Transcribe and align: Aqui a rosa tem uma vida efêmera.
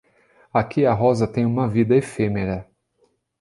Aqui 0.51 0.83
a 0.83 0.93
rosa 0.95 1.27
tem 1.27 1.45
uma 1.45 1.67
vida 1.67 1.95
efêmera. 1.95 2.67